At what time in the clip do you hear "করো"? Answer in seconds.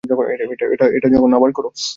1.51-1.69